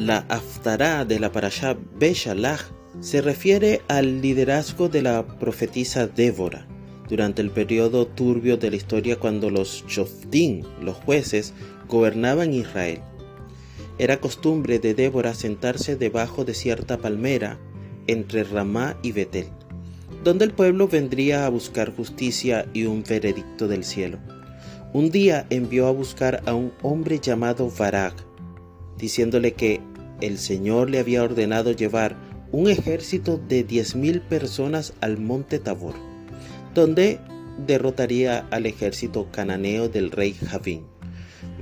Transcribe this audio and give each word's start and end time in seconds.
La 0.00 0.24
Haftará 0.30 1.04
de 1.04 1.20
la 1.20 1.30
Parashá 1.30 1.76
Beshalach 1.98 2.62
se 3.00 3.20
refiere 3.20 3.82
al 3.86 4.22
liderazgo 4.22 4.88
de 4.88 5.02
la 5.02 5.26
profetisa 5.38 6.06
Débora 6.06 6.66
durante 7.06 7.42
el 7.42 7.50
periodo 7.50 8.06
turbio 8.06 8.56
de 8.56 8.70
la 8.70 8.76
historia 8.76 9.16
cuando 9.16 9.50
los 9.50 9.84
Shoftim, 9.86 10.62
los 10.80 10.96
jueces, 10.96 11.52
gobernaban 11.86 12.54
Israel. 12.54 13.02
Era 13.98 14.22
costumbre 14.22 14.78
de 14.78 14.94
Débora 14.94 15.34
sentarse 15.34 15.96
debajo 15.96 16.46
de 16.46 16.54
cierta 16.54 16.96
palmera 16.96 17.58
entre 18.06 18.44
Ramá 18.44 18.96
y 19.02 19.12
Betel, 19.12 19.48
donde 20.24 20.46
el 20.46 20.52
pueblo 20.52 20.88
vendría 20.88 21.44
a 21.44 21.50
buscar 21.50 21.94
justicia 21.94 22.66
y 22.72 22.86
un 22.86 23.04
veredicto 23.06 23.68
del 23.68 23.84
cielo. 23.84 24.18
Un 24.94 25.10
día 25.10 25.46
envió 25.50 25.88
a 25.88 25.92
buscar 25.92 26.42
a 26.46 26.54
un 26.54 26.72
hombre 26.80 27.18
llamado 27.18 27.70
Barak, 27.70 28.14
diciéndole 28.96 29.52
que 29.52 29.89
el 30.20 30.38
Señor 30.38 30.90
le 30.90 30.98
había 30.98 31.22
ordenado 31.22 31.72
llevar 31.72 32.16
un 32.52 32.68
ejército 32.68 33.38
de 33.48 33.62
diez 33.62 33.94
mil 33.94 34.20
personas 34.20 34.94
al 35.00 35.18
monte 35.18 35.58
Tabor, 35.58 35.94
donde 36.74 37.20
derrotaría 37.66 38.46
al 38.50 38.66
ejército 38.66 39.28
cananeo 39.30 39.88
del 39.88 40.10
rey 40.10 40.34
Javín. 40.34 40.84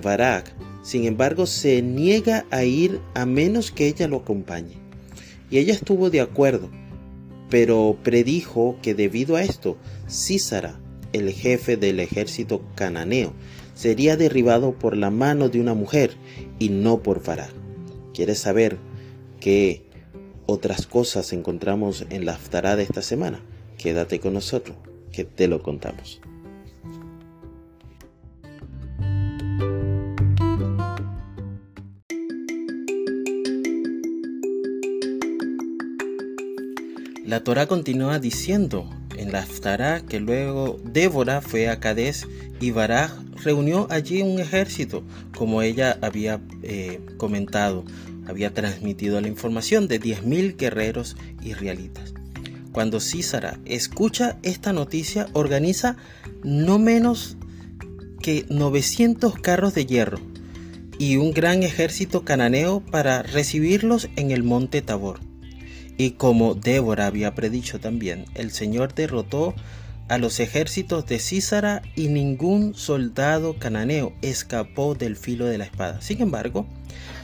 Barak, 0.03 0.55
sin 0.83 1.05
embargo, 1.05 1.47
se 1.47 1.83
niega 1.83 2.47
a 2.51 2.65
ir 2.65 3.01
a 3.15 3.27
menos 3.27 3.71
que 3.71 3.89
ella 3.89 4.09
lo 4.09 4.19
acompañe. 4.19 4.77
Y 5.51 5.59
ella 5.59 5.75
estuvo 5.75 6.11
de 6.11 6.21
acuerdo, 6.21 6.71
pero 7.51 7.97
predijo 8.03 8.77
que 8.83 8.95
debido 8.95 9.37
a 9.37 9.43
esto, 9.43 9.77
Císara, 10.09 10.79
el 11.13 11.33
jefe 11.33 11.77
del 11.77 12.01
ejército 12.01 12.63
cananeo, 12.75 13.33
sería 13.75 14.17
derribado 14.17 14.73
por 14.73 14.97
la 14.97 15.11
mano 15.11 15.49
de 15.49 15.61
una 15.61 15.75
mujer 15.75 16.13
y 16.59 16.69
no 16.69 17.03
por 17.03 17.23
Barak. 17.23 17.53
¿Quieres 18.19 18.41
saber 18.41 18.79
qué 19.39 19.85
otras 20.47 20.89
cosas 20.89 21.33
encontramos 21.33 22.05
en 22.11 22.27
la 22.27 22.33
Haftarah 22.33 22.75
de 22.75 22.83
esta 22.83 23.01
semana? 23.01 23.41
Quédate 23.77 24.19
con 24.19 24.35
nosotros, 24.35 24.77
que 25.13 25.23
te 25.23 25.47
lo 25.47 25.63
contamos. 25.63 26.21
La 37.25 37.45
Torah 37.45 37.69
continúa 37.69 38.19
diciendo 38.19 38.91
en 39.29 39.33
la 39.33 39.41
Haftarah 39.41 40.01
que 40.01 40.21
luego 40.21 40.81
Débora 40.85 41.41
fue 41.43 41.69
a 41.69 41.81
Cades 41.81 42.27
y 42.61 42.71
Baraj 42.71 43.13
reunió 43.45 43.87
allí 43.91 44.23
un 44.23 44.41
ejército, 44.41 45.05
como 45.37 45.63
ella 45.63 45.99
había 46.01 46.41
eh, 46.63 47.01
comentado, 47.19 47.85
había 48.27 48.55
transmitido 48.55 49.21
la 49.21 49.29
información 49.29 49.87
de 49.87 50.01
10.000 50.01 50.57
guerreros 50.57 51.17
israelitas. 51.43 52.15
Cuando 52.73 53.01
Císara 53.01 53.59
escucha 53.65 54.39
esta 54.43 54.73
noticia, 54.73 55.29
organiza 55.35 55.97
no 56.43 56.79
menos 56.79 57.37
que 58.21 58.47
900 58.49 59.35
carros 59.41 59.75
de 59.75 59.87
hierro 59.87 60.19
y 60.99 61.17
un 61.17 61.33
gran 61.33 61.63
ejército 61.63 62.25
cananeo 62.25 62.81
para 62.81 63.23
recibirlos 63.23 64.09
en 64.17 64.31
el 64.31 64.43
monte 64.43 64.83
Tabor. 64.83 65.28
Y 65.99 66.13
como 66.13 66.55
Débora 66.55 67.07
había 67.07 67.35
predicho 67.35 67.81
también, 67.81 68.25
el 68.35 68.53
Señor 68.53 68.95
derrotó 68.95 69.55
a 70.09 70.17
los 70.17 70.41
ejércitos 70.41 71.05
de 71.07 71.19
Císara 71.19 71.83
y 71.97 72.09
ningún 72.09 72.75
soldado 72.75 73.59
cananeo 73.59 74.15
escapó 74.23 74.95
del 74.95 75.17
filo 75.17 75.45
de 75.47 75.59
la 75.59 75.65
espada. 75.65 76.01
Sin 76.01 76.23
embargo, 76.23 76.67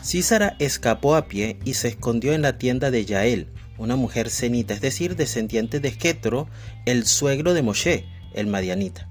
Císara 0.02 0.56
escapó 0.58 1.14
a 1.14 1.28
pie 1.28 1.56
y 1.64 1.74
se 1.74 1.88
escondió 1.88 2.32
en 2.32 2.42
la 2.42 2.58
tienda 2.58 2.90
de 2.90 3.04
Yael, 3.04 3.48
una 3.78 3.94
mujer 3.94 4.28
cenita, 4.28 4.74
es 4.74 4.80
decir, 4.80 5.16
descendiente 5.16 5.78
de 5.78 5.92
Jetro, 5.92 6.48
el 6.84 7.06
suegro 7.06 7.54
de 7.54 7.62
Moshe, 7.62 8.04
el 8.34 8.48
madianita. 8.48 9.08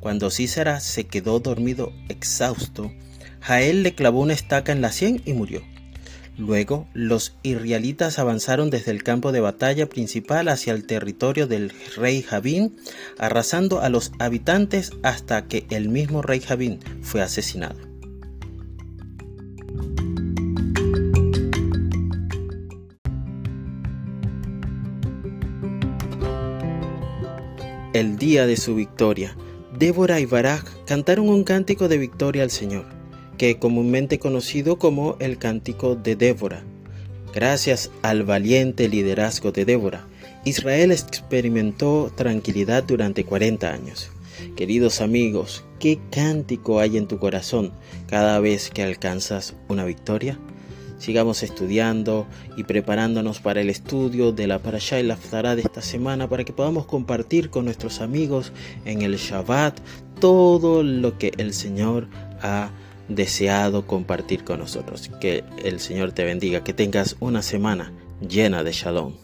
Cuando 0.00 0.30
Císara 0.30 0.80
se 0.80 1.06
quedó 1.06 1.38
dormido 1.38 1.92
exhausto, 2.08 2.92
Jael 3.40 3.84
le 3.84 3.94
clavó 3.94 4.20
una 4.20 4.34
estaca 4.34 4.72
en 4.72 4.80
la 4.80 4.90
sien 4.90 5.22
y 5.24 5.32
murió. 5.32 5.62
Luego, 6.38 6.86
los 6.92 7.34
israelitas 7.42 8.18
avanzaron 8.18 8.68
desde 8.68 8.90
el 8.90 9.02
campo 9.02 9.32
de 9.32 9.40
batalla 9.40 9.88
principal 9.88 10.48
hacia 10.48 10.74
el 10.74 10.86
territorio 10.86 11.46
del 11.46 11.72
rey 11.96 12.22
Javín, 12.22 12.76
arrasando 13.18 13.80
a 13.80 13.88
los 13.88 14.12
habitantes 14.18 14.92
hasta 15.02 15.46
que 15.48 15.66
el 15.70 15.88
mismo 15.88 16.20
rey 16.20 16.40
Javín 16.40 16.80
fue 17.00 17.22
asesinado. 17.22 17.80
El 27.94 28.18
día 28.18 28.46
de 28.46 28.58
su 28.58 28.74
victoria, 28.74 29.34
Débora 29.78 30.20
y 30.20 30.26
Barak 30.26 30.84
cantaron 30.84 31.30
un 31.30 31.44
cántico 31.44 31.88
de 31.88 31.96
victoria 31.96 32.42
al 32.42 32.50
Señor 32.50 32.95
que 33.38 33.58
comúnmente 33.58 34.18
conocido 34.18 34.78
como 34.78 35.16
el 35.20 35.38
Cántico 35.38 35.94
de 35.94 36.16
Débora. 36.16 36.62
Gracias 37.34 37.90
al 38.02 38.22
valiente 38.22 38.88
liderazgo 38.88 39.52
de 39.52 39.64
Débora, 39.64 40.06
Israel 40.44 40.92
experimentó 40.92 42.12
tranquilidad 42.14 42.84
durante 42.84 43.24
40 43.24 43.70
años. 43.70 44.10
Queridos 44.54 45.00
amigos, 45.00 45.64
¿qué 45.80 45.98
cántico 46.10 46.78
hay 46.78 46.96
en 46.96 47.08
tu 47.08 47.18
corazón 47.18 47.72
cada 48.06 48.38
vez 48.38 48.70
que 48.70 48.82
alcanzas 48.82 49.56
una 49.68 49.84
victoria? 49.84 50.38
Sigamos 50.98 51.42
estudiando 51.42 52.26
y 52.56 52.64
preparándonos 52.64 53.40
para 53.40 53.60
el 53.60 53.68
estudio 53.68 54.32
de 54.32 54.46
la 54.46 54.60
Parashá 54.60 54.98
y 54.98 55.02
la 55.02 55.16
Ftará 55.16 55.56
de 55.56 55.62
esta 55.62 55.82
semana 55.82 56.28
para 56.28 56.44
que 56.44 56.52
podamos 56.52 56.86
compartir 56.86 57.50
con 57.50 57.66
nuestros 57.66 58.00
amigos 58.00 58.52
en 58.84 59.02
el 59.02 59.16
Shabbat 59.16 59.78
todo 60.20 60.82
lo 60.82 61.18
que 61.18 61.32
el 61.36 61.52
Señor 61.52 62.08
ha 62.40 62.70
deseado 63.08 63.86
compartir 63.86 64.44
con 64.44 64.58
nosotros. 64.58 65.10
Que 65.20 65.44
el 65.64 65.80
Señor 65.80 66.12
te 66.12 66.24
bendiga, 66.24 66.64
que 66.64 66.72
tengas 66.72 67.16
una 67.20 67.42
semana 67.42 67.92
llena 68.20 68.62
de 68.62 68.72
shalom. 68.72 69.14